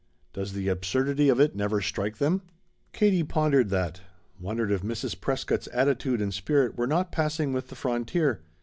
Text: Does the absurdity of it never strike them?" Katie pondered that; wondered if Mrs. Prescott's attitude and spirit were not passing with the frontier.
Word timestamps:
Does 0.33 0.53
the 0.53 0.67
absurdity 0.67 1.29
of 1.29 1.39
it 1.39 1.55
never 1.55 1.79
strike 1.79 2.17
them?" 2.17 2.41
Katie 2.91 3.21
pondered 3.21 3.69
that; 3.69 4.01
wondered 4.39 4.71
if 4.71 4.81
Mrs. 4.81 5.21
Prescott's 5.21 5.69
attitude 5.71 6.23
and 6.23 6.33
spirit 6.33 6.75
were 6.75 6.87
not 6.87 7.11
passing 7.11 7.53
with 7.53 7.67
the 7.67 7.75
frontier. 7.75 8.41